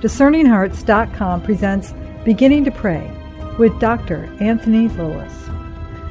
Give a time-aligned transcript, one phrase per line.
[0.00, 3.10] DiscerningHearts.com presents Beginning to Pray
[3.58, 4.30] with Dr.
[4.40, 5.48] Anthony Lilles.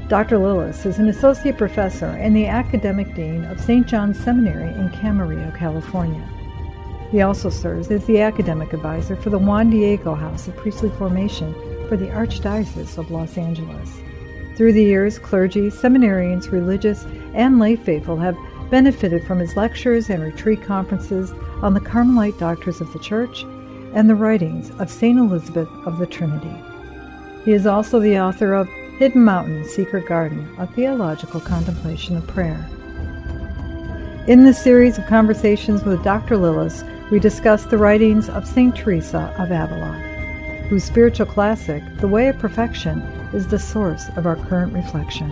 [0.07, 0.39] Dr.
[0.39, 3.85] Lilles is an associate professor and the academic dean of St.
[3.85, 6.27] John's Seminary in Camarillo, California.
[7.11, 11.53] He also serves as the academic advisor for the Juan Diego House of Priestly Formation
[11.87, 13.91] for the Archdiocese of Los Angeles.
[14.57, 17.05] Through the years, clergy, seminarians, religious,
[17.35, 18.35] and lay faithful have
[18.71, 21.31] benefited from his lectures and retreat conferences
[21.61, 23.45] on the Carmelite doctors of the Church
[23.95, 25.17] and the writings of St.
[25.17, 26.53] Elisabeth of the Trinity.
[27.45, 28.67] He is also the author of
[28.99, 32.69] Hidden Mountain, Secret Garden, a theological contemplation of prayer.
[34.27, 36.35] In this series of conversations with Dr.
[36.35, 38.75] Lilles, we discuss the writings of St.
[38.75, 39.93] Teresa of Avila,
[40.67, 43.01] whose spiritual classic, The Way of Perfection,
[43.33, 45.29] is the source of our current reflection.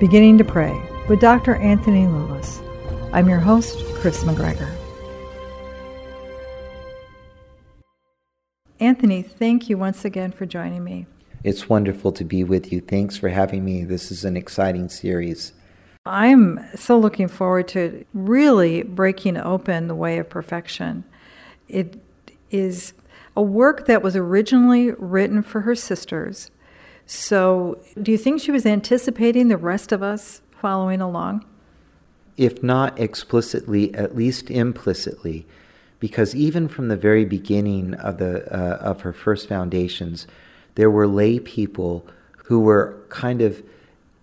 [0.00, 0.74] Beginning to Pray
[1.08, 1.54] with Dr.
[1.56, 2.60] Anthony Lilles.
[3.12, 4.74] I'm your host, Chris McGregor.
[8.80, 11.06] Anthony, thank you once again for joining me.
[11.44, 12.80] It's wonderful to be with you.
[12.80, 13.84] Thanks for having me.
[13.84, 15.52] This is an exciting series.
[16.06, 21.04] I'm so looking forward to really breaking open the way of perfection.
[21.68, 22.00] It
[22.50, 22.94] is
[23.36, 26.50] a work that was originally written for her sisters.
[27.06, 31.44] So, do you think she was anticipating the rest of us following along?
[32.36, 35.46] If not explicitly, at least implicitly
[36.00, 40.26] because even from the very beginning of the uh, of her first foundations,
[40.74, 42.06] there were lay people
[42.46, 43.62] who were kind of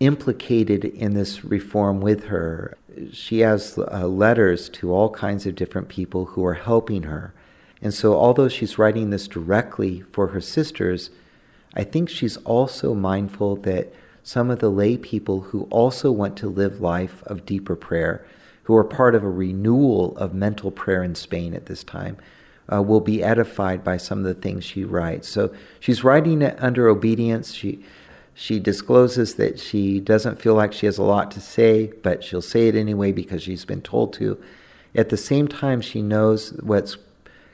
[0.00, 2.76] implicated in this reform with her.
[3.12, 7.32] She has uh, letters to all kinds of different people who are helping her.
[7.80, 11.10] And so, although she's writing this directly for her sisters,
[11.74, 13.92] I think she's also mindful that
[14.22, 18.24] some of the lay people who also want to live life of deeper prayer,
[18.64, 22.16] who are part of a renewal of mental prayer in Spain at this time,
[22.72, 25.28] uh, will be edified by some of the things she writes.
[25.28, 27.52] So she's writing it under obedience.
[27.52, 27.84] She
[28.34, 32.40] she discloses that she doesn't feel like she has a lot to say, but she'll
[32.40, 34.42] say it anyway because she's been told to.
[34.94, 36.96] At the same time, she knows what's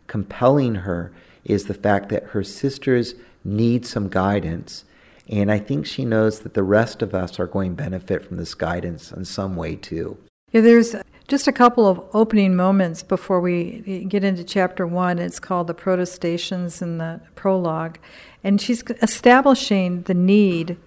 [0.06, 1.12] compelling her
[1.44, 4.84] is the fact that her sisters need some guidance.
[5.28, 8.36] And I think she knows that the rest of us are going to benefit from
[8.36, 10.16] this guidance in some way too.
[10.52, 10.94] Yeah, there's
[11.28, 15.18] just a couple of opening moments before we get into chapter one.
[15.18, 17.98] It's called The Protestations in the prologue.
[18.42, 20.78] And she's establishing the need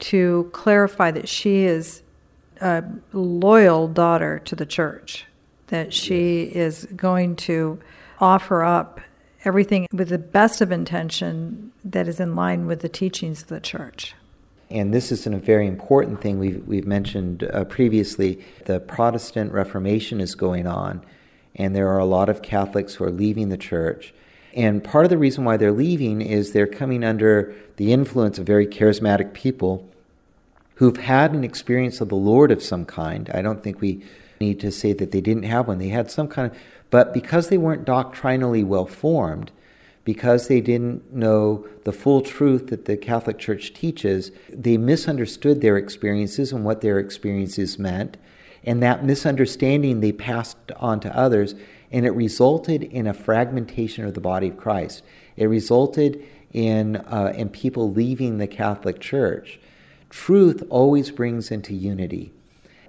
[0.00, 2.02] to clarify that she is
[2.60, 2.82] a
[3.12, 5.24] loyal daughter to the church,
[5.68, 7.78] that she is going to
[8.18, 9.00] offer up
[9.44, 13.60] everything with the best of intention that is in line with the teachings of the
[13.60, 14.14] church
[14.70, 18.44] and this is a very important thing we've, we've mentioned uh, previously.
[18.64, 21.02] The Protestant Reformation is going on,
[21.54, 24.12] and there are a lot of Catholics who are leaving the church.
[24.54, 28.46] And part of the reason why they're leaving is they're coming under the influence of
[28.46, 29.88] very charismatic people
[30.76, 33.30] who've had an experience of the Lord of some kind.
[33.32, 34.02] I don't think we
[34.40, 35.78] need to say that they didn't have one.
[35.78, 36.58] They had some kind of,
[36.90, 39.50] but because they weren't doctrinally well formed,
[40.06, 45.76] because they didn't know the full truth that the Catholic Church teaches, they misunderstood their
[45.76, 48.16] experiences and what their experiences meant.
[48.62, 51.56] And that misunderstanding they passed on to others,
[51.90, 55.02] and it resulted in a fragmentation of the body of Christ.
[55.36, 59.58] It resulted in, uh, in people leaving the Catholic Church.
[60.08, 62.32] Truth always brings into unity.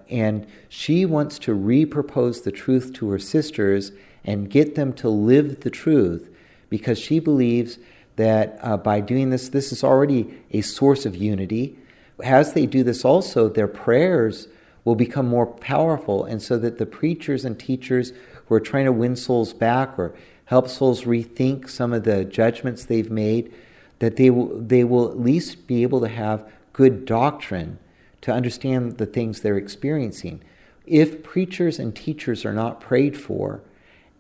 [0.08, 3.92] And she wants to repropose the truth to her sisters
[4.24, 6.30] and get them to live the truth
[6.70, 7.78] because she believes
[8.16, 11.78] that uh, by doing this, this is already a source of unity.
[12.24, 14.48] As they do this, also, their prayers
[14.84, 18.14] will become more powerful, and so that the preachers and teachers
[18.48, 22.86] who are trying to win souls back or help souls rethink some of the judgments
[22.86, 23.54] they've made,
[24.00, 27.78] that they will, they will at least be able to have good doctrine
[28.22, 30.42] to understand the things they're experiencing.
[30.86, 33.62] If preachers and teachers are not prayed for,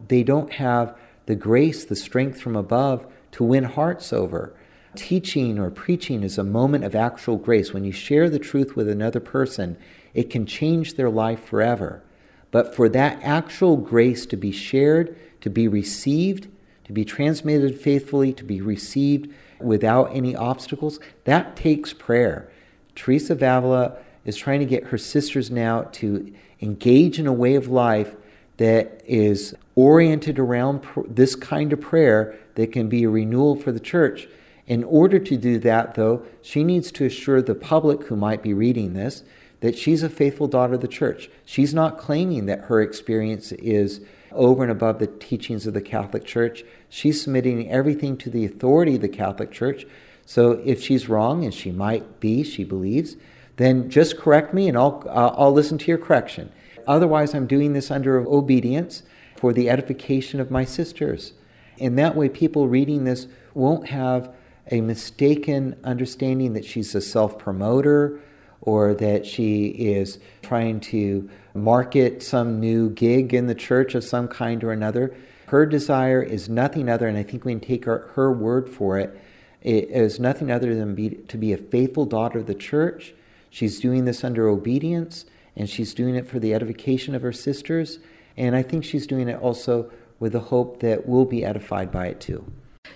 [0.07, 0.95] they don't have
[1.27, 4.53] the grace, the strength from above to win hearts over.
[4.95, 7.71] Teaching or preaching is a moment of actual grace.
[7.71, 9.77] When you share the truth with another person,
[10.13, 12.01] it can change their life forever.
[12.49, 16.47] But for that actual grace to be shared, to be received,
[16.85, 22.49] to be transmitted faithfully, to be received without any obstacles, that takes prayer.
[22.95, 27.55] Teresa of Avila is trying to get her sisters now to engage in a way
[27.55, 28.15] of life
[28.57, 33.71] that is oriented around pr- this kind of prayer that can be a renewal for
[33.71, 34.27] the church.
[34.65, 38.53] In order to do that, though, she needs to assure the public who might be
[38.53, 39.23] reading this
[39.59, 41.29] that she's a faithful daughter of the church.
[41.43, 44.01] She's not claiming that her experience is
[44.31, 46.63] over and above the teachings of the Catholic Church.
[46.89, 49.85] She's submitting everything to the authority of the Catholic Church.
[50.27, 53.15] So if she's wrong, and she might be, she believes,
[53.55, 56.51] then just correct me and I'll, I'll listen to your correction.
[56.85, 59.01] Otherwise, I'm doing this under obedience
[59.37, 61.33] for the edification of my sisters.
[61.77, 64.33] In that way, people reading this won't have
[64.69, 68.19] a mistaken understanding that she's a self promoter
[68.61, 74.27] or that she is trying to market some new gig in the church of some
[74.27, 75.15] kind or another.
[75.47, 78.97] Her desire is nothing other, and I think we can take her, her word for
[78.99, 79.17] it,
[79.61, 83.13] it is nothing other than be, to be a faithful daughter of the church.
[83.49, 85.25] She's doing this under obedience,
[85.55, 87.99] and she's doing it for the edification of her sisters.
[88.37, 92.07] And I think she's doing it also with the hope that we'll be edified by
[92.07, 92.45] it too.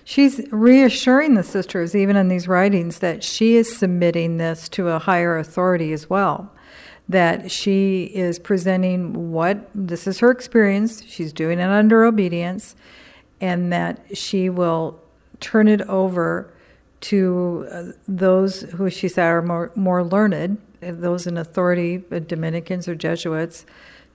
[0.04, 4.98] She's reassuring the sisters, even in these writings, that she is submitting this to a
[4.98, 6.50] higher authority as well.
[7.08, 12.74] That she is presenting what this is her experience, she's doing it under obedience,
[13.40, 15.00] and that she will
[15.40, 16.52] turn it over
[17.00, 22.88] to uh, those who she said are more, more learned, those in authority, uh, Dominicans
[22.88, 23.66] or Jesuits,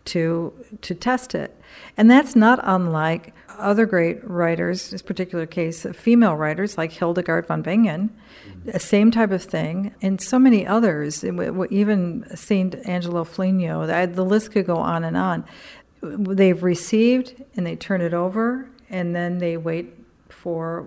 [0.07, 1.55] to to test it.
[1.95, 7.47] And that's not unlike other great writers, this particular case, of female writers like Hildegard
[7.47, 8.71] von Bingen, mm-hmm.
[8.71, 12.75] the same type of thing, and so many others, even St.
[12.87, 15.45] Angela Foligno, the list could go on and on.
[16.01, 19.93] They've received and they turn it over, and then they wait
[20.29, 20.85] for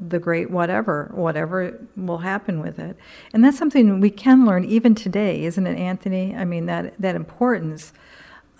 [0.00, 2.96] the great whatever, whatever will happen with it.
[3.32, 6.34] And that's something we can learn even today, isn't it, Anthony?
[6.36, 7.92] I mean, that, that importance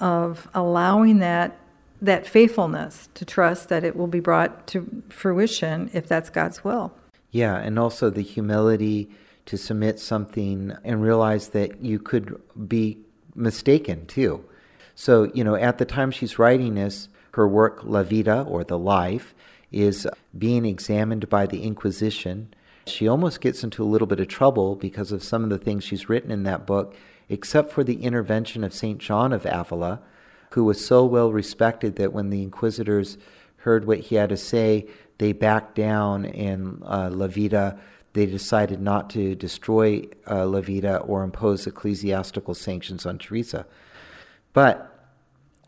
[0.01, 1.59] of allowing that
[2.03, 6.93] that faithfulness to trust that it will be brought to fruition if that's God's will.
[7.31, 9.09] Yeah, and also the humility
[9.47, 12.99] to submit something and realize that you could be
[13.35, 14.45] mistaken too.
[14.95, 18.79] So, you know, at the time she's writing this, her work La Vida or The
[18.79, 19.35] Life
[19.73, 20.07] is
[20.37, 22.55] being examined by the Inquisition.
[22.87, 25.83] She almost gets into a little bit of trouble because of some of the things
[25.85, 26.95] she's written in that book,
[27.29, 28.99] except for the intervention of St.
[28.99, 30.01] John of Avila,
[30.53, 33.19] who was so well respected that when the inquisitors
[33.59, 34.87] heard what he had to say,
[35.19, 37.79] they backed down in uh, La Vida.
[38.13, 43.67] They decided not to destroy uh, La Vida or impose ecclesiastical sanctions on Teresa.
[44.53, 44.91] But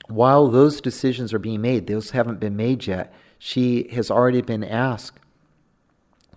[0.08, 4.64] while those decisions are being made, those haven't been made yet, she has already been
[4.64, 5.19] asked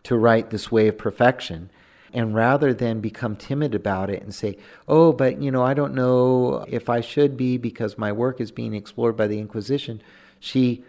[0.03, 1.69] to write this way of perfection.
[2.13, 4.57] And rather than become timid about it and say,
[4.87, 8.51] oh, but you know, I don't know if I should be because my work is
[8.51, 10.01] being explored by the Inquisition,
[10.39, 10.83] she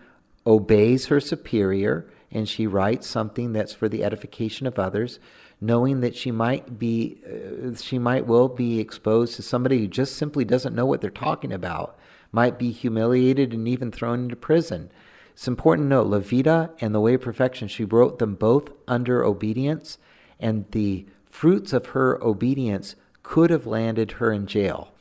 [0.46, 5.18] obeys her superior and she writes something that's for the edification of others
[5.60, 10.16] knowing that she might be uh, she might well be exposed to somebody who just
[10.16, 11.98] simply doesn't know what they're talking about
[12.32, 14.90] might be humiliated and even thrown into prison.
[15.32, 18.70] It's important to note La Vida and The Way of Perfection, she wrote them both
[18.86, 19.98] under obedience,
[20.40, 24.92] and the fruits of her obedience could have landed her in jail.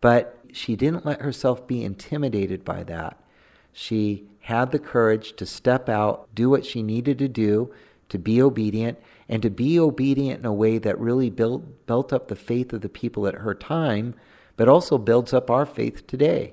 [0.00, 3.18] But she didn't let herself be intimidated by that.
[3.72, 7.72] She had the courage to step out, do what she needed to do,
[8.08, 8.98] to be obedient,
[9.28, 12.82] and to be obedient in a way that really built, built up the faith of
[12.82, 14.14] the people at her time,
[14.56, 16.52] but also builds up our faith today.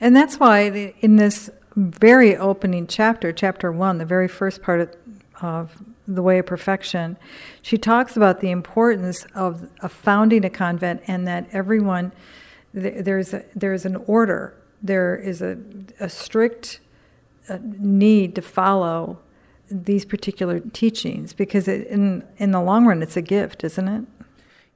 [0.00, 4.96] And that's why in this very opening chapter, chapter one, the very first part of,
[5.42, 7.16] of the way of perfection,
[7.62, 12.12] she talks about the importance of, of founding a convent and that everyone
[12.74, 15.56] there's a, there's an order, there is a,
[16.00, 16.80] a strict
[17.48, 19.20] uh, need to follow
[19.70, 24.04] these particular teachings because it, in in the long run it's a gift, isn't it?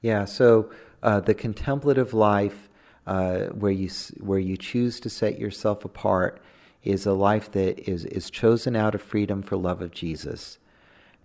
[0.01, 0.25] Yeah.
[0.25, 0.71] So
[1.03, 2.69] uh, the contemplative life,
[3.05, 6.41] uh, where you where you choose to set yourself apart
[6.83, 10.58] is a life that is, is chosen out of freedom for love of Jesus.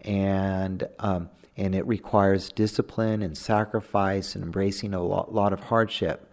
[0.04, 6.30] And, um, and it requires discipline and sacrifice and embracing a lot, lot of hardship.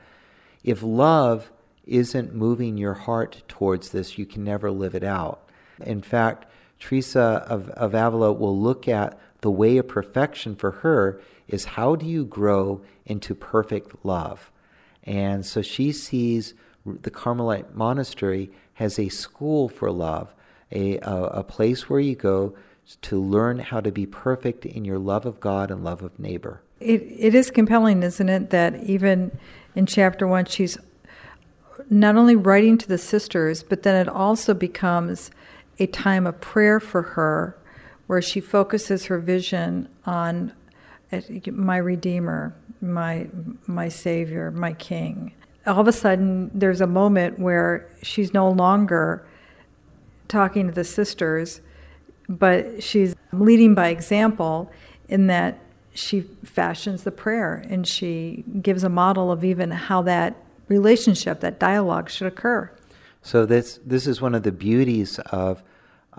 [0.64, 1.52] If love
[1.86, 5.50] isn't moving your heart towards this, you can never live it out.
[5.86, 6.46] In fact,
[6.80, 11.96] Teresa of, of Avila will look at the way of perfection for her is how
[11.96, 14.52] do you grow into perfect love?
[15.04, 16.54] And so she sees
[16.86, 20.34] the Carmelite monastery has a school for love,
[20.72, 22.56] a, a, a place where you go
[23.02, 26.62] to learn how to be perfect in your love of God and love of neighbor.
[26.80, 29.38] It, it is compelling, isn't it, that even
[29.76, 30.78] in chapter one, she's
[31.90, 35.32] not only writing to the sisters, but then it also becomes
[35.80, 37.58] a time of prayer for her
[38.08, 40.54] where she focuses her vision on
[41.12, 41.22] uh,
[41.52, 43.28] my Redeemer, my,
[43.68, 45.34] my Savior, my King
[45.66, 49.26] all of a sudden there's a moment where she's no longer
[50.28, 51.62] talking to the sisters,
[52.28, 54.72] but she's leading by example
[55.08, 55.60] in that
[55.94, 60.36] she fashions the prayer and she gives a model of even how that
[60.68, 62.72] relationship, that dialogue should occur.
[63.22, 65.64] So this this is one of the beauties of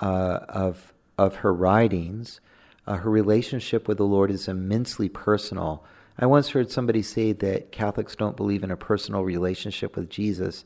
[0.01, 2.41] uh, of of her writings.
[2.87, 5.85] Uh, her relationship with the Lord is immensely personal.
[6.19, 10.65] I once heard somebody say that Catholics don't believe in a personal relationship with Jesus,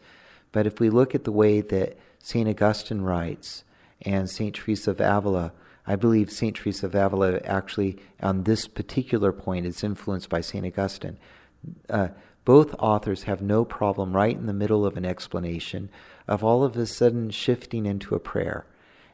[0.50, 2.48] but if we look at the way that St.
[2.48, 3.62] Augustine writes
[4.02, 4.54] and St.
[4.54, 5.52] Teresa of Avila,
[5.86, 6.54] I believe St.
[6.54, 10.66] Teresa of Avila actually, on this particular point, is influenced by St.
[10.66, 11.18] Augustine.
[11.88, 12.08] Uh,
[12.44, 15.90] both authors have no problem right in the middle of an explanation
[16.28, 18.66] of all of a sudden shifting into a prayer.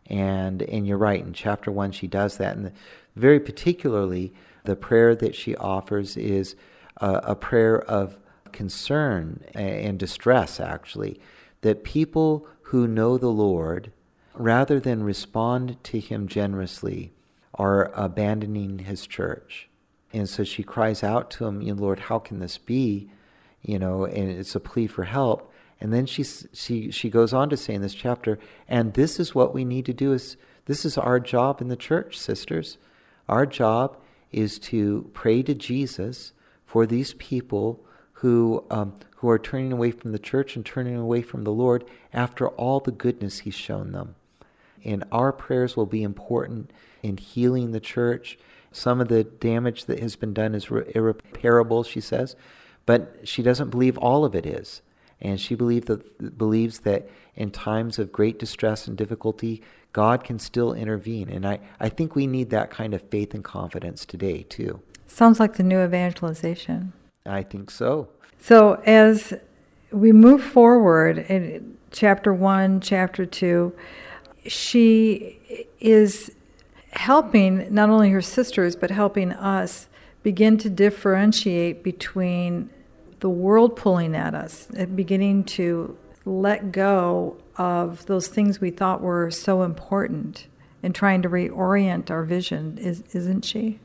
[0.07, 2.57] And, and you're right, in chapter one, she does that.
[2.57, 2.73] And the,
[3.17, 4.33] very particularly,
[4.65, 6.57] the prayer that she offers is
[6.99, 8.19] a, a prayer of
[8.53, 11.19] concern and distress, actually,
[11.63, 13.93] that people who know the Lord
[14.35, 17.13] rather than respond to him generously,
[17.55, 19.69] are abandoning his church.
[20.13, 23.11] And so she cries out to him, you know, Lord, how can this be?
[23.63, 25.53] You know, and it's a plea for help.
[25.81, 29.35] And then she, she, she goes on to say in this chapter, and this is
[29.35, 30.37] what we need to do is
[30.67, 32.79] this is our job in the church, sisters.
[33.29, 33.97] Our job
[34.31, 36.33] is to pray to Jesus
[36.65, 37.85] for these people
[38.15, 41.85] who, um, who are turning away from the church and turning away from the Lord
[42.13, 44.15] after all the goodness He's shown them
[44.85, 46.73] and our prayers will be important
[47.03, 48.39] in healing the church.
[48.71, 52.37] Some of the damage that has been done is irreparable, she says,
[52.87, 54.83] but she doesn't believe all of it is.
[55.21, 59.63] And she believe that, believes that in times of great distress and difficulty,
[59.93, 61.29] God can still intervene.
[61.29, 64.81] And I, I think we need that kind of faith and confidence today, too.
[65.07, 66.93] Sounds like the new evangelization.
[67.25, 68.09] I think so.
[68.41, 69.35] So as
[69.93, 73.73] we move forward in chapter one, chapter two,
[74.47, 76.33] she is
[76.93, 79.89] helping not only her sisters, but helping us
[80.23, 82.71] begin to differentiate between
[83.21, 89.01] the world pulling at us and beginning to let go of those things we thought
[89.01, 90.47] were so important
[90.83, 93.79] and trying to reorient our vision, is, isn't she?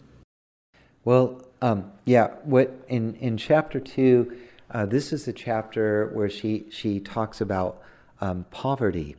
[1.06, 2.32] Well, um, yeah.
[2.44, 4.38] What in in chapter two,
[4.72, 7.82] uh, this is the chapter where she she talks about
[8.20, 9.16] um, poverty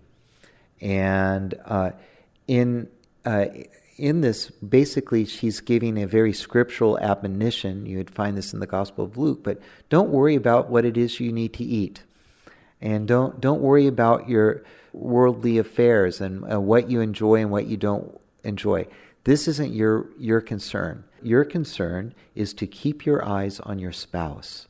[0.81, 1.91] and uh,
[2.47, 2.89] in
[3.25, 3.47] uh,
[3.99, 7.85] in this, basically, she's giving a very scriptural admonition.
[7.85, 10.97] You would find this in the Gospel of Luke, but don't worry about what it
[10.97, 12.05] is you need to eat,
[12.81, 17.67] and don't don't worry about your worldly affairs and uh, what you enjoy and what
[17.67, 18.87] you don't enjoy.
[19.25, 21.05] This isn't your your concern.
[21.21, 24.69] Your concern is to keep your eyes on your spouse.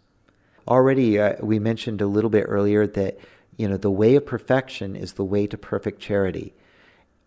[0.67, 3.19] Already, uh, we mentioned a little bit earlier that
[3.59, 6.55] you know, the way of perfection is the way to perfect charity.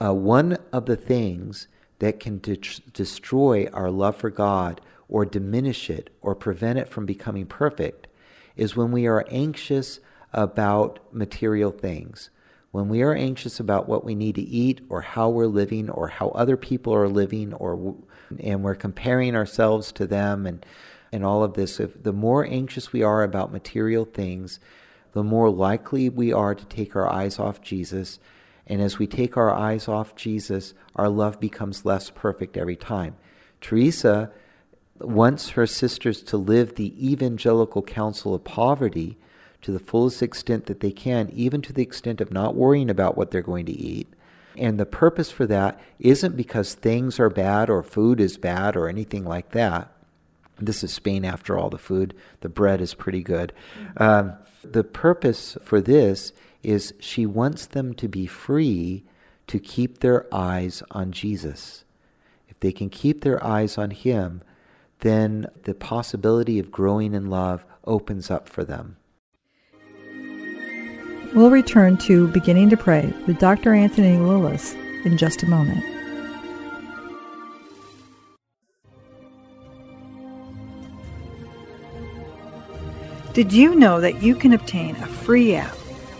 [0.03, 1.67] Uh, one of the things
[2.00, 2.57] that can de-
[2.93, 8.07] destroy our love for God or diminish it or prevent it from becoming perfect
[8.55, 10.00] is when we are anxious
[10.33, 12.29] about material things.
[12.71, 16.07] When we are anxious about what we need to eat or how we're living or
[16.07, 17.95] how other people are living or
[18.39, 20.65] and we're comparing ourselves to them and
[21.11, 24.61] and all of this if the more anxious we are about material things
[25.13, 28.20] the more likely we are to take our eyes off Jesus.
[28.68, 33.15] And as we take our eyes off Jesus, our love becomes less perfect every time.
[33.60, 34.32] Teresa
[35.00, 39.18] wants her sisters to live the evangelical counsel of poverty
[39.62, 43.18] to the fullest extent that they can, even to the extent of not worrying about
[43.18, 44.08] what they're going to eat.
[44.58, 48.89] And the purpose for that isn't because things are bad or food is bad or
[48.89, 49.91] anything like that.
[50.60, 53.53] This is Spain, after all, the food, the bread is pretty good.
[53.98, 59.03] Um, the purpose for this is she wants them to be free
[59.48, 61.84] to keep their eyes on Jesus.
[62.48, 64.41] If they can keep their eyes on Him,
[65.00, 68.98] then the possibility of growing in love opens up for them.
[71.34, 73.74] We'll return to Beginning to Pray with Dr.
[73.74, 74.74] Anthony Lilles
[75.06, 76.00] in just a moment.
[83.33, 85.73] Did you know that you can obtain a free app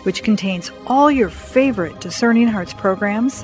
[0.04, 3.44] which contains all your favorite Discerning Hearts programs?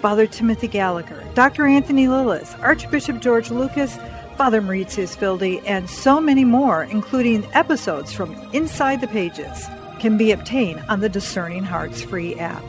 [0.00, 1.68] Father Timothy Gallagher, Dr.
[1.68, 3.96] Anthony Lilles, Archbishop George Lucas,
[4.36, 9.68] Father Mauritius Wilde, and so many more, including episodes from Inside the Pages,
[10.00, 12.64] can be obtained on the Discerning Hearts free app.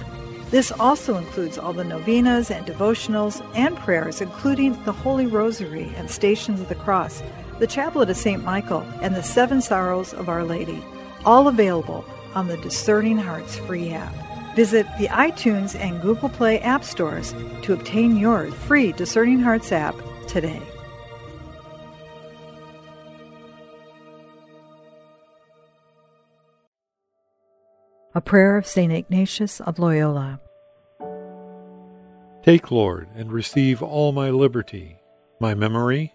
[0.51, 6.12] This also includes all the novenas and devotionals and prayers, including the Holy Rosary and
[6.12, 7.24] Stations of the Cross
[7.59, 8.43] the Chaplet of St.
[8.43, 10.83] Michael, and the Seven Sorrows of Our Lady.
[11.25, 14.13] all available on the Discerning Hearts free app.
[14.55, 17.33] Visit the iTunes and Google Play app stores
[17.63, 19.95] to obtain your free Discerning Hearts app
[20.27, 20.62] today.
[28.13, 28.93] A prayer of St.
[28.93, 30.39] Ignatius of Loyola.
[32.43, 35.00] Take, Lord, and receive all my liberty,
[35.41, 36.14] my memory,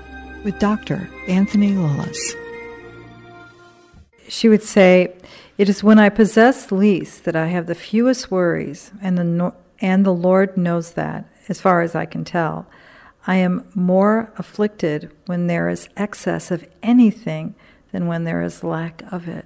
[0.43, 1.09] with Dr.
[1.27, 2.35] Anthony Lilles.
[4.27, 5.13] She would say,
[5.57, 10.05] It is when I possess least that I have the fewest worries, and the, and
[10.05, 12.65] the Lord knows that, as far as I can tell.
[13.27, 17.53] I am more afflicted when there is excess of anything
[17.91, 19.45] than when there is lack of it.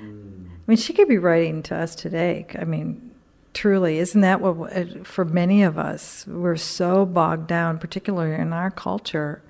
[0.00, 0.46] Mm.
[0.46, 2.46] I mean, she could be writing to us today.
[2.58, 3.10] I mean,
[3.52, 8.70] truly isn't that what for many of us we're so bogged down particularly in our
[8.70, 9.42] culture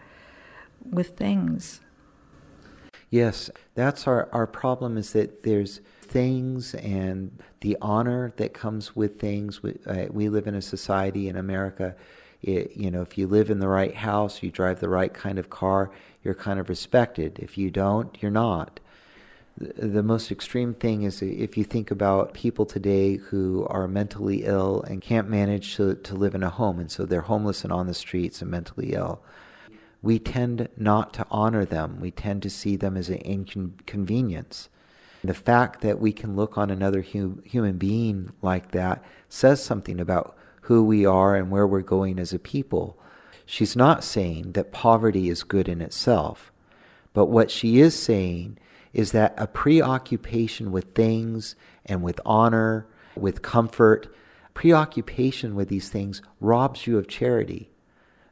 [0.88, 1.80] with things.
[3.10, 9.18] Yes that's our, our problem is that there's things and the honor that comes with
[9.18, 9.62] things.
[9.62, 11.94] We, uh, we live in a society in america
[12.42, 15.38] it, you know if you live in the right house you drive the right kind
[15.38, 15.90] of car
[16.22, 17.38] you're kind of respected.
[17.38, 18.80] If you don't you're not.
[19.56, 24.82] The most extreme thing is if you think about people today who are mentally ill
[24.82, 27.86] and can't manage to, to live in a home, and so they're homeless and on
[27.86, 29.20] the streets and mentally ill.
[30.02, 32.00] We tend not to honor them.
[32.00, 34.68] We tend to see them as an inconvenience.
[35.22, 40.00] The fact that we can look on another hum, human being like that says something
[40.00, 42.98] about who we are and where we're going as a people.
[43.44, 46.52] She's not saying that poverty is good in itself,
[47.12, 48.58] but what she is saying
[48.92, 52.86] is that a preoccupation with things and with honor,
[53.16, 54.14] with comfort,
[54.54, 57.69] preoccupation with these things robs you of charity.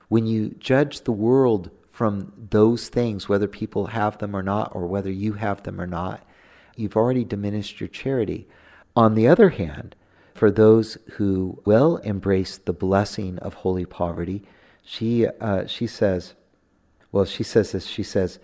[0.08, 4.86] When you judge the world from those things, whether people have them or not, or
[4.86, 6.26] whether you have them or not,
[6.76, 8.46] you've already diminished your charity.
[8.94, 9.94] On the other hand,
[10.34, 14.42] for those who will embrace the blessing of holy poverty,
[14.82, 16.34] she, uh, she says,
[17.10, 18.38] well, she says this, she says,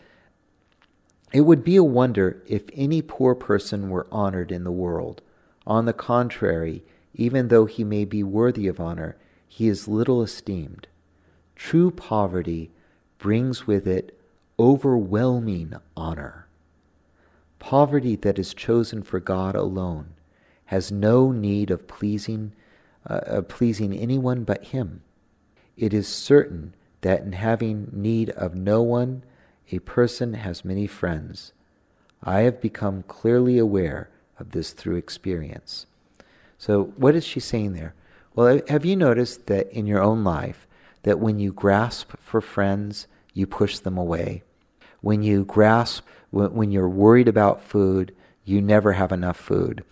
[1.32, 5.22] it would be a wonder if any poor person were honored in the world.
[5.66, 9.16] On the contrary, even though he may be worthy of honor,
[9.48, 10.86] he is little esteemed.
[11.56, 12.70] True poverty
[13.18, 14.18] brings with it
[14.58, 16.46] overwhelming honor.
[17.58, 20.14] Poverty that is chosen for God alone
[20.66, 22.52] has no need of pleasing,
[23.06, 25.02] uh, pleasing anyone but Him.
[25.76, 29.22] It is certain that in having need of no one,
[29.70, 31.52] a person has many friends.
[32.22, 35.86] I have become clearly aware of this through experience.
[36.58, 37.94] So, what is she saying there?
[38.34, 40.66] Well, have you noticed that in your own life,
[41.04, 44.42] that when you grasp for friends, you push them away?
[45.00, 48.14] When you grasp, when you're worried about food,
[48.44, 49.84] you never have enough food.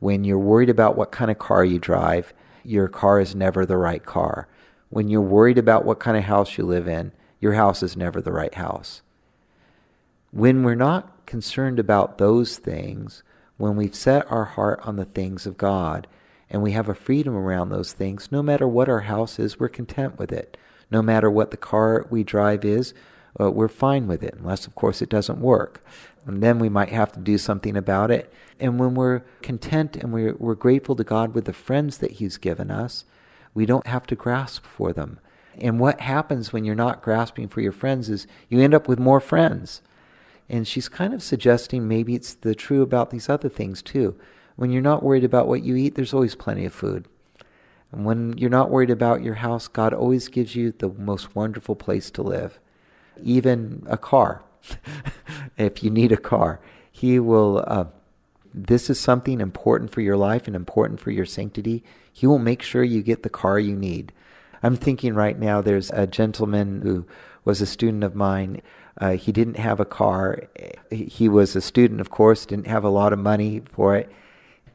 [0.00, 3.76] When you're worried about what kind of car you drive, your car is never the
[3.76, 4.48] right car.
[4.90, 8.20] When you're worried about what kind of house you live in, your house is never
[8.20, 9.02] the right house.
[10.30, 13.22] When we're not concerned about those things,
[13.56, 16.06] when we've set our heart on the things of God
[16.54, 19.68] and we have a freedom around those things, no matter what our house is, we're
[19.68, 20.56] content with it.
[20.88, 22.94] No matter what the car we drive is,
[23.40, 25.84] uh, we're fine with it, unless, of course, it doesn't work.
[26.24, 28.32] And then we might have to do something about it.
[28.60, 32.36] And when we're content and we're, we're grateful to God with the friends that He's
[32.36, 33.04] given us,
[33.52, 35.18] we don't have to grasp for them.
[35.58, 39.00] And what happens when you're not grasping for your friends is you end up with
[39.00, 39.82] more friends.
[40.48, 44.14] And she's kind of suggesting maybe it's the true about these other things too.
[44.56, 47.06] When you're not worried about what you eat, there's always plenty of food.
[47.90, 51.76] And when you're not worried about your house, God always gives you the most wonderful
[51.76, 52.58] place to live.
[53.22, 54.42] Even a car.
[55.56, 57.64] if you need a car, He will.
[57.66, 57.86] Uh,
[58.52, 61.82] this is something important for your life and important for your sanctity.
[62.12, 64.12] He will make sure you get the car you need.
[64.62, 67.04] I'm thinking right now there's a gentleman who
[67.44, 68.62] was a student of mine.
[68.96, 70.48] Uh, he didn't have a car.
[70.90, 74.10] He was a student, of course, didn't have a lot of money for it.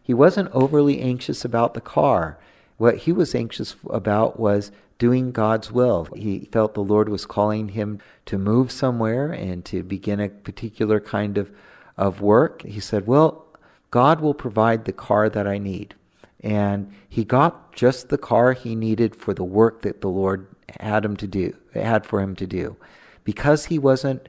[0.09, 2.39] He wasn't overly anxious about the car.
[2.77, 6.05] What he was anxious about was doing God's will.
[6.15, 10.99] He felt the Lord was calling him to move somewhere and to begin a particular
[10.99, 11.51] kind of,
[11.95, 12.63] of work.
[12.63, 13.45] He said, Well,
[13.91, 15.93] God will provide the car that I need.
[16.39, 20.47] And he got just the car he needed for the work that the Lord
[20.79, 22.77] had him to do, had for him to do.
[23.23, 24.27] Because he wasn't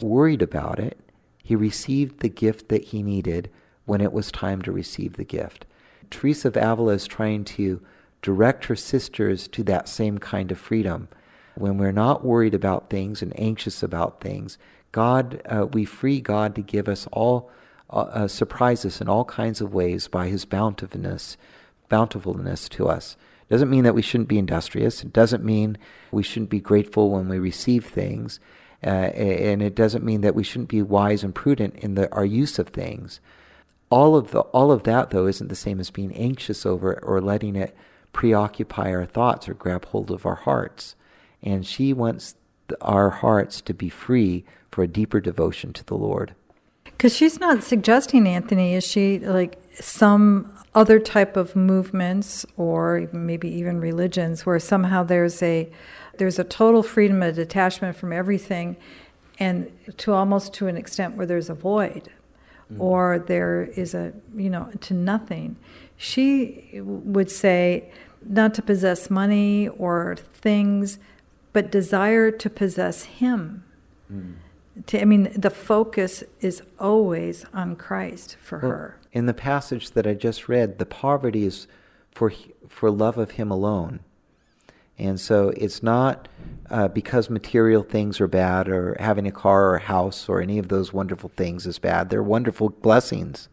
[0.00, 0.98] worried about it,
[1.40, 3.48] he received the gift that he needed
[3.90, 5.66] when it was time to receive the gift.
[6.10, 7.80] Teresa of Avila is trying to
[8.22, 11.08] direct her sisters to that same kind of freedom.
[11.56, 14.58] When we're not worried about things and anxious about things,
[14.92, 17.50] God, uh, we free God to give us all
[17.92, 21.36] uh, uh, surprise us in all kinds of ways by his bountifulness,
[21.88, 23.16] bountifulness to us.
[23.48, 25.02] Doesn't mean that we shouldn't be industrious.
[25.02, 25.76] It doesn't mean
[26.12, 28.38] we shouldn't be grateful when we receive things.
[28.84, 29.10] Uh,
[29.50, 32.56] and it doesn't mean that we shouldn't be wise and prudent in the, our use
[32.60, 33.18] of things.
[33.90, 37.00] All of, the, all of that, though, isn't the same as being anxious over it
[37.02, 37.76] or letting it
[38.12, 40.94] preoccupy our thoughts or grab hold of our hearts.
[41.42, 42.36] And she wants
[42.80, 46.34] our hearts to be free for a deeper devotion to the Lord.
[46.84, 53.48] Because she's not suggesting, Anthony, is she like some other type of movements or maybe
[53.48, 55.70] even religions where somehow there's a
[56.18, 58.76] there's a total freedom of detachment from everything
[59.38, 62.10] and to almost to an extent where there's a void
[62.72, 62.80] mm.
[62.80, 65.56] or there is a you know to nothing
[65.96, 67.90] she would say
[68.22, 70.98] not to possess money or things
[71.52, 73.64] but desire to possess him
[74.12, 74.34] mm
[74.86, 78.96] to, I mean, the focus is always on Christ for well, her.
[79.12, 81.66] In the passage that I just read, the poverty is
[82.12, 82.32] for
[82.68, 84.00] for love of Him alone,
[85.00, 86.28] and so it's not
[86.68, 90.58] uh, because material things are bad, or having a car or a house or any
[90.58, 92.10] of those wonderful things is bad.
[92.10, 93.48] They're wonderful blessings,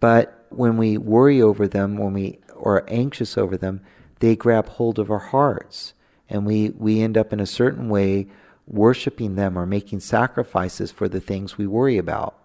[0.00, 3.80] but when we worry over them, when we are anxious over them,
[4.20, 5.92] they grab hold of our hearts,
[6.30, 8.28] and we we end up in a certain way
[8.66, 12.36] worshiping them or making sacrifices for the things we worry about.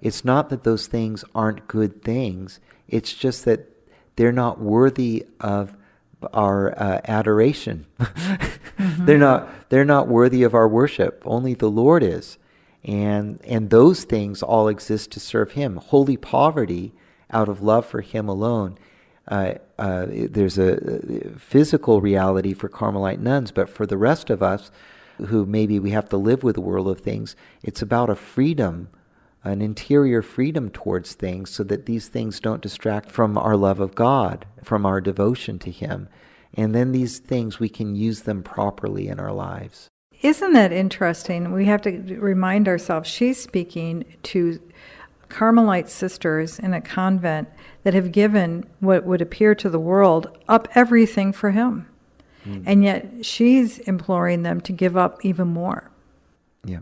[0.00, 3.68] It's not that those things aren't good things, it's just that
[4.16, 5.76] they're not worthy of
[6.32, 7.86] our uh, adoration.
[7.98, 9.06] mm-hmm.
[9.06, 11.22] They're not they're not worthy of our worship.
[11.24, 12.38] Only the Lord is.
[12.84, 15.76] And and those things all exist to serve him.
[15.76, 16.92] Holy poverty
[17.30, 18.78] out of love for him alone.
[19.28, 24.70] Uh, uh, there's a physical reality for Carmelite nuns, but for the rest of us,
[25.18, 27.34] who maybe we have to live with the world of things.
[27.62, 28.88] It's about a freedom,
[29.50, 33.94] an interior freedom towards things, so that these things don't distract from our love of
[33.94, 36.08] God, from our devotion to Him.
[36.54, 39.88] And then these things, we can use them properly in our lives.
[40.22, 41.52] Isn't that interesting?
[41.52, 44.60] We have to remind ourselves she's speaking to
[45.28, 47.48] Carmelite sisters in a convent
[47.82, 51.88] that have given what would appear to the world up everything for him.
[52.44, 52.62] Mm.
[52.64, 55.90] And yet she's imploring them to give up even more.
[56.64, 56.80] Yeah.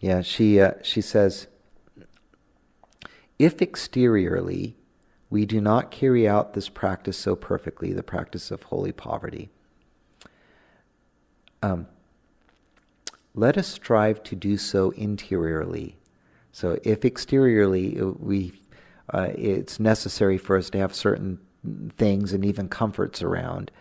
[0.00, 1.46] Yeah, she uh, she says
[3.38, 4.76] if exteriorly
[5.30, 9.50] we do not carry out this practice so perfectly, the practice of holy poverty,
[11.62, 11.86] um,
[13.34, 15.96] let us strive to do so interiorly.
[16.52, 18.52] So, if exteriorly uh, we,
[19.12, 21.40] uh, it's necessary for us to have certain
[21.96, 23.72] things and even comforts around,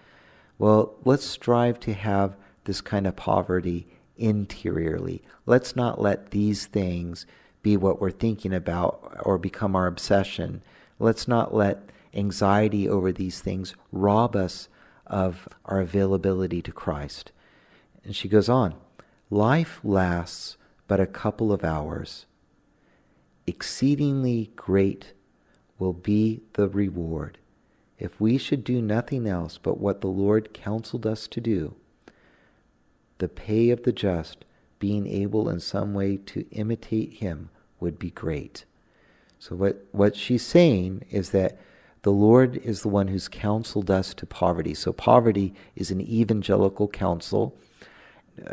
[0.58, 3.86] well, let's strive to have this kind of poverty
[4.18, 5.22] interiorly.
[5.46, 7.26] Let's not let these things
[7.64, 10.62] be what we're thinking about or become our obsession.
[11.00, 14.70] Let's not let anxiety over these things rob us
[15.08, 17.32] of our availability to Christ.
[18.06, 18.76] And she goes on
[19.32, 22.28] Life lasts but a couple of hours.
[23.48, 25.14] Exceedingly great
[25.80, 27.40] will be the reward
[28.04, 31.76] if we should do nothing else but what the Lord counseled us to do,
[33.20, 34.44] the pay of the just
[34.78, 37.50] being able in some way to imitate him
[37.84, 38.66] would be great.
[39.38, 41.60] So, what, what she's saying is that
[42.02, 44.74] the Lord is the one who's counseled us to poverty.
[44.74, 47.56] So, poverty is an evangelical counsel.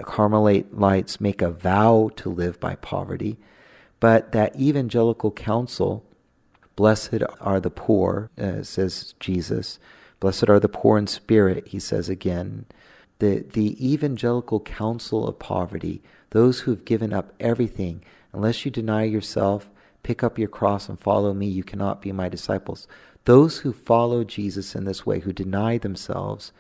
[0.03, 3.39] Carmelites make a vow to live by poverty.
[4.01, 6.05] But that evangelical counsel,
[6.75, 9.79] blessed are the poor, uh, says Jesus.
[10.19, 12.67] Blessed are the poor in spirit, he says again.
[13.21, 19.05] The, the evangelical counsel of poverty, those who have given up everything, unless you deny
[19.05, 19.71] yourself,
[20.03, 22.87] pick up your cross and follow me, you cannot be my disciples.
[23.25, 26.53] Those who follow Jesus in this way, who deny themselves,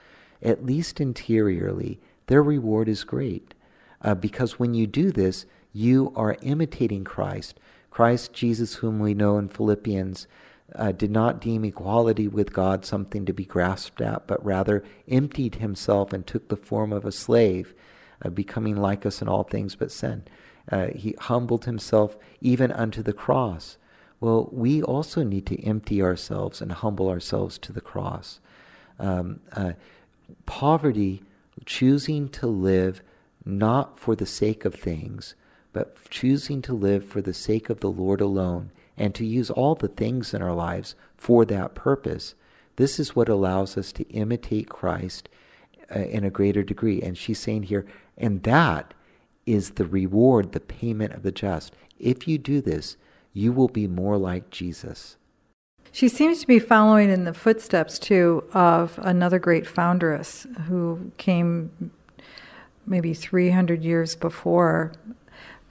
[0.43, 3.55] at least interiorly, their reward is great.
[4.03, 7.59] Uh, because when you do this, you are imitating Christ.
[7.91, 10.27] Christ Jesus, whom we know in Philippians,
[10.75, 15.57] uh, did not deem equality with God something to be grasped at, but rather emptied
[15.57, 17.75] himself and took the form of a slave,
[18.25, 20.23] uh, becoming like us in all things but sin.
[20.71, 23.77] Uh, he humbled himself even unto the cross.
[24.21, 28.41] Well, we also need to empty ourselves and humble ourselves to the cross.
[28.99, 29.73] Um, uh,
[30.47, 31.23] poverty,
[31.65, 33.03] choosing to live
[33.45, 35.35] not for the sake of things,
[35.73, 39.75] but choosing to live for the sake of the Lord alone and to use all
[39.75, 42.35] the things in our lives for that purpose.
[42.77, 45.29] This is what allows us to imitate Christ
[45.95, 47.01] uh, in a greater degree.
[47.01, 47.87] And she's saying here,
[48.19, 48.93] and that
[49.46, 51.74] is the reward, the payment of the just.
[51.98, 52.96] If you do this,
[53.33, 55.16] you will be more like Jesus.
[55.92, 61.90] She seems to be following in the footsteps, too, of another great foundress who came
[62.87, 64.92] maybe 300 years before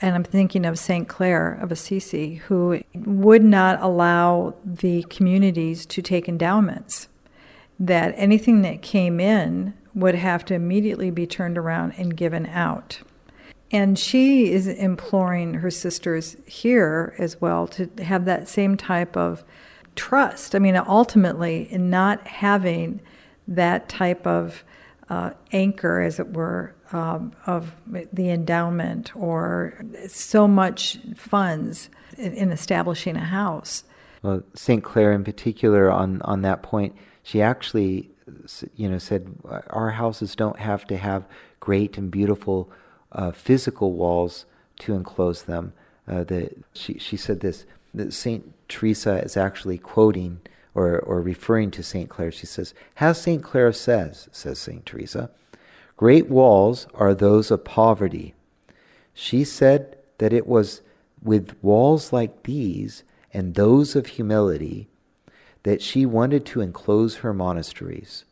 [0.02, 1.08] and I'm thinking of St.
[1.08, 7.10] Clare of Assisi, who would not allow the communities to take endowments,
[7.80, 13.02] that anything that came in would have to immediately be turned around and given out.
[13.72, 19.44] And she is imploring her sisters here as well to have that same type of
[19.96, 20.56] trust.
[20.56, 23.02] I mean, ultimately, in not having
[23.48, 24.64] that type of
[25.10, 32.52] uh, anchor, as it were, um, of the endowment or so much funds in, in
[32.52, 33.84] establishing a house.
[34.22, 34.84] Well, St.
[34.84, 38.10] Clare, in particular, on, on that point, she actually,
[38.76, 39.36] you know, said
[39.70, 41.28] our houses don't have to have
[41.60, 42.72] great and beautiful
[43.12, 44.46] uh, physical walls
[44.80, 45.74] to enclose them.
[46.08, 48.54] Uh, the, she, she said this that St.
[48.68, 50.42] Teresa is actually quoting
[50.76, 52.08] or, or referring to St.
[52.08, 52.32] Clare.
[52.32, 53.44] She says, As St.
[53.44, 54.86] Clare says, says St.
[54.86, 55.32] Teresa,
[55.98, 58.34] Great walls are those of poverty.
[59.14, 60.82] She said that it was
[61.22, 64.88] with walls like these and those of humility
[65.64, 68.24] that she wanted to enclose her monasteries.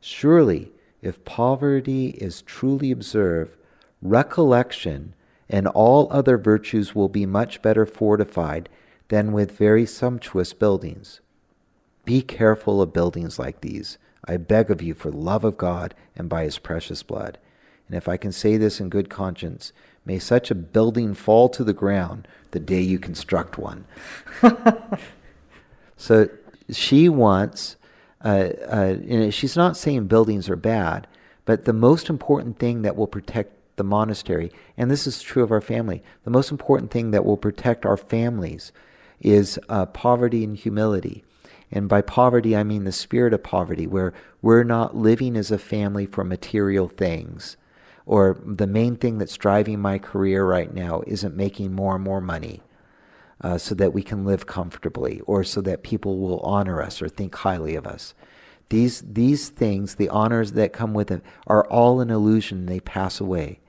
[0.00, 0.70] Surely,
[1.00, 3.56] if poverty is truly observed,
[4.02, 5.14] recollection
[5.48, 8.68] and all other virtues will be much better fortified
[9.08, 11.20] than with very sumptuous buildings.
[12.04, 13.98] Be careful of buildings like these.
[14.24, 17.38] I beg of you for the love of God and by his precious blood.
[17.86, 19.72] And if I can say this in good conscience,
[20.04, 23.84] may such a building fall to the ground the day you construct one.
[25.96, 26.28] so
[26.70, 27.76] she wants,
[28.24, 31.06] uh, uh, she's not saying buildings are bad,
[31.44, 35.50] but the most important thing that will protect the monastery, and this is true of
[35.50, 38.72] our family, the most important thing that will protect our families
[39.20, 41.24] is uh, poverty and humility.
[41.70, 45.58] And by poverty, I mean the spirit of poverty, where we're not living as a
[45.58, 47.56] family for material things.
[48.04, 52.20] Or the main thing that's driving my career right now isn't making more and more
[52.20, 52.60] money
[53.40, 57.08] uh, so that we can live comfortably or so that people will honor us or
[57.08, 58.14] think highly of us.
[58.68, 62.66] These, these things, the honors that come with it, are all an illusion.
[62.66, 63.60] They pass away.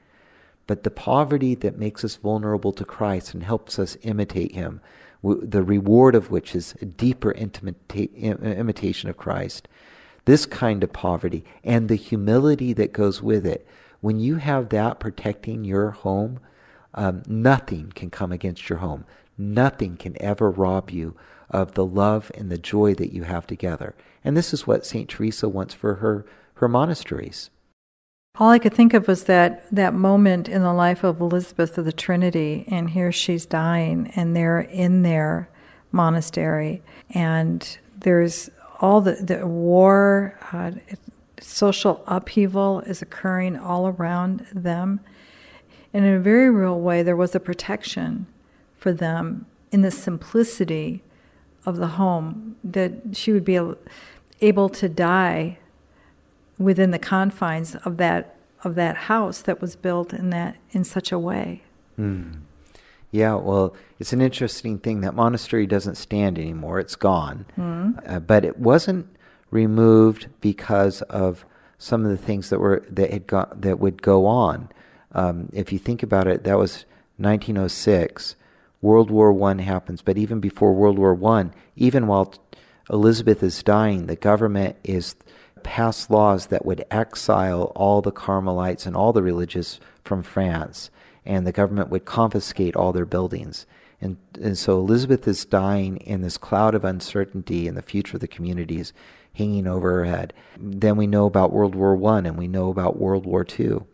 [0.65, 4.81] But the poverty that makes us vulnerable to Christ and helps us imitate Him,
[5.21, 9.67] the reward of which is a deeper imitation of Christ.
[10.25, 13.67] This kind of poverty and the humility that goes with it,
[13.99, 16.39] when you have that protecting your home,
[16.93, 19.05] um, nothing can come against your home.
[19.37, 21.15] Nothing can ever rob you
[21.49, 23.95] of the love and the joy that you have together.
[24.23, 25.09] And this is what St.
[25.09, 27.49] Teresa wants for her, her monasteries.
[28.39, 31.85] All I could think of was that that moment in the life of Elisabeth of
[31.85, 35.49] the Trinity, and here she's dying, and they're in their
[35.91, 38.49] monastery, and there's
[38.81, 40.71] all the, the war, uh,
[41.39, 44.99] social upheaval is occurring all around them.
[45.93, 48.25] And in a very real way, there was a protection
[48.75, 51.03] for them in the simplicity
[51.67, 53.59] of the home, that she would be
[54.41, 55.59] able to die
[56.57, 61.11] within the confines of that of that house that was built in that in such
[61.11, 61.61] a way.
[61.99, 62.41] Mm.
[63.11, 65.01] Yeah, well, it's an interesting thing.
[65.01, 67.45] That monastery doesn't stand anymore; it's gone.
[67.57, 68.01] Mm.
[68.09, 69.07] Uh, but it wasn't
[69.51, 71.45] removed because of
[71.77, 74.69] some of the things that were that had got that would go on.
[75.11, 76.85] Um, if you think about it, that was
[77.17, 78.35] 1906.
[78.81, 82.33] World War One happens, but even before World War One, even while
[82.89, 85.15] Elizabeth is dying, the government is
[85.63, 90.91] passed laws that would exile all the Carmelites and all the religious from France,
[91.25, 93.65] and the government would confiscate all their buildings.
[94.01, 98.21] And, and so Elisabeth is dying in this cloud of uncertainty in the future of
[98.21, 98.91] the communities
[99.33, 100.33] hanging over her head.
[100.57, 103.87] Then we know about World War One and we know about World War Two.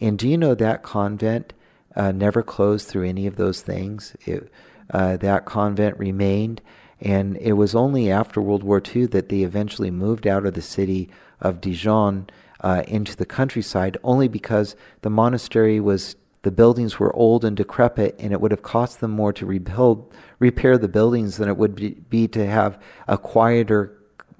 [0.00, 1.52] And do you know that convent
[1.94, 4.16] uh, never closed through any of those things?
[4.24, 4.50] It,
[4.90, 6.62] uh, that convent remained.
[7.02, 10.62] And it was only after World War II that they eventually moved out of the
[10.62, 11.10] city
[11.40, 17.44] of Dijon uh, into the countryside, only because the monastery was the buildings were old
[17.44, 21.48] and decrepit, and it would have cost them more to rebuild, repair the buildings than
[21.48, 23.96] it would be, be to have a quieter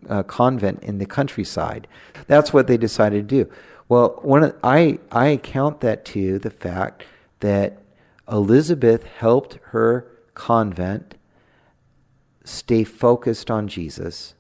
[0.09, 1.87] uh, convent in the countryside.
[2.27, 3.53] That's what they decided to do.
[3.89, 7.05] Well, one I I account that to the fact
[7.41, 7.79] that
[8.31, 11.17] Elisabeth helped her convent
[12.45, 14.35] stay focused on Jesus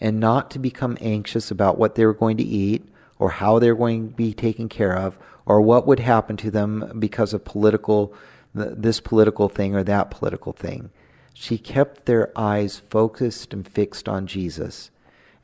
[0.00, 2.86] and not to become anxious about what they were going to eat
[3.18, 6.50] or how they were going to be taken care of or what would happen to
[6.50, 8.14] them because of political
[8.54, 10.90] this political thing or that political thing.
[11.34, 14.90] She kept their eyes focused and fixed on Jesus.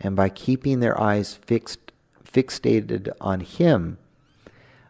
[0.00, 1.92] And by keeping their eyes fixed
[2.24, 3.98] fixated on him,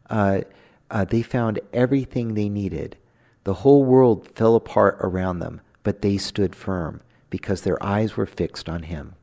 [0.09, 0.43] uh,
[0.89, 2.97] uh, they found everything they needed.
[3.43, 8.27] The whole world fell apart around them but they stood firm because their eyes were
[8.27, 9.15] fixed on him.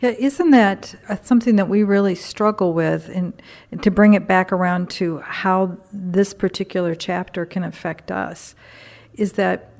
[0.00, 3.08] Yeah, isn't that uh, something that we really struggle with?
[3.08, 3.40] And,
[3.82, 8.54] to bring it back around to how this particular chapter can affect us,
[9.14, 9.72] is that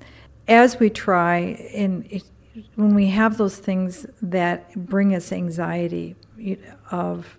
[0.49, 1.39] as we try,
[1.73, 2.23] and
[2.75, 6.17] when we have those things that bring us anxiety
[6.91, 7.39] of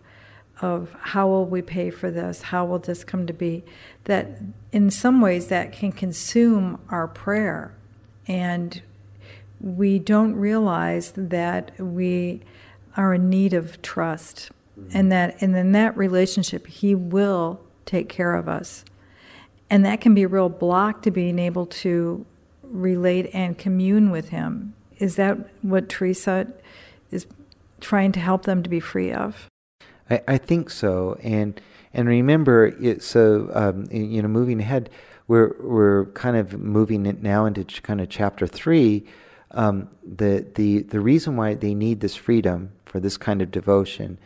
[0.61, 2.41] of how will we pay for this?
[2.43, 3.63] How will this come to be?
[4.03, 4.39] That
[4.73, 7.73] in some ways that can consume our prayer
[8.29, 8.81] and
[9.59, 12.41] we don't realize that we
[12.95, 14.51] are in need of trust.
[14.79, 14.97] Mm-hmm.
[14.97, 18.85] and that and in that relationship he will take care of us.
[19.69, 22.25] And that can be a real block to being able to
[22.63, 24.73] relate and commune with him.
[24.97, 26.47] Is that what teresa
[27.11, 27.27] is
[27.79, 29.47] trying to help them to be free of?
[30.09, 31.17] I, I think so.
[31.21, 31.59] And
[31.93, 34.89] and remember it so um, you know moving ahead
[35.29, 39.05] we're we're kind of moving it now into ch- kind of chapter three.
[39.51, 44.17] Um, the the the reason why they need this freedom for this kind of devotion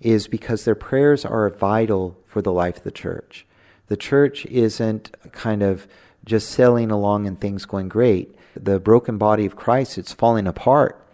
[0.00, 3.44] is because their prayers are vital for the life of the church.
[3.88, 5.88] The church isn't kind of
[6.24, 8.36] just sailing along and things going great.
[8.54, 11.04] The broken body of Christ, it's falling apart,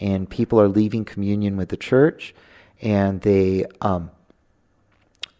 [0.00, 2.34] and people are leaving communion with the church,
[2.82, 4.10] and they um,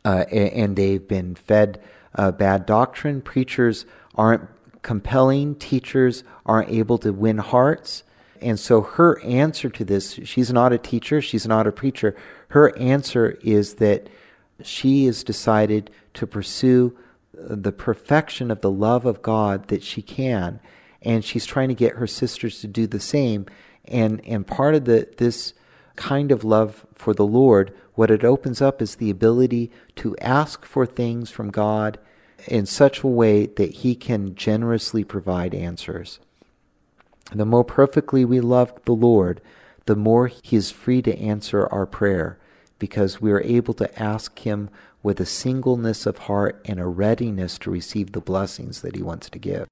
[0.04, 1.80] uh, and they've been fed
[2.16, 3.22] uh, bad doctrine.
[3.22, 4.48] Preachers aren't
[4.82, 5.54] compelling.
[5.54, 8.02] Teachers aren't able to win hearts.
[8.40, 12.14] And so her answer to this, she's not a teacher, she's not a preacher.
[12.48, 14.08] Her answer is that
[14.62, 16.96] she has decided to pursue
[17.32, 20.60] the perfection of the love of God that she can.
[21.02, 23.46] And she's trying to get her sisters to do the same.
[23.84, 25.54] And, and part of the, this
[25.94, 30.64] kind of love for the Lord, what it opens up is the ability to ask
[30.64, 31.98] for things from God
[32.46, 36.20] in such a way that He can generously provide answers.
[37.32, 39.40] The more perfectly we love the Lord,
[39.86, 42.38] the more He is free to answer our prayer
[42.78, 44.68] because we are able to ask Him
[45.02, 49.30] with a singleness of heart and a readiness to receive the blessings that He wants
[49.30, 49.68] to give.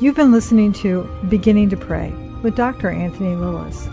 [0.00, 2.10] You've been listening to Beginning to Pray
[2.42, 2.90] with Dr.
[2.90, 3.88] Anthony Lilles.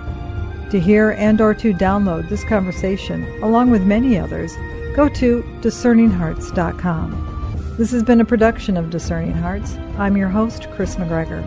[0.72, 4.54] To hear and or to download this conversation, along with many others,
[4.98, 7.76] go to discerninghearts.com.
[7.78, 9.78] This has been a production of Discerning Hearts.
[9.98, 11.42] I'm your host, Kris McGregor.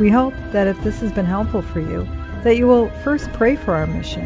[0.00, 2.02] We hope that if this has been helpful for you,
[2.42, 4.24] that you will first pray for our mission,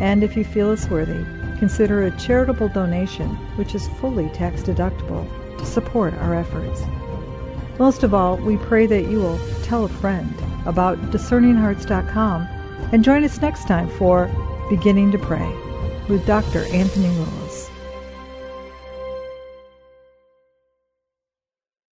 [0.00, 1.24] and if you feel us worthy,
[1.60, 5.24] consider a charitable donation, which is fully tax deductible,
[5.56, 6.82] to support our efforts.
[7.78, 10.34] Most of all, we pray that you will tell a friend
[10.66, 12.48] about discerninghearts.com
[12.92, 14.30] and join us next time for
[14.68, 15.52] Beginning to Pray
[16.08, 16.64] with Dr.
[16.72, 17.45] Anthony Lilles.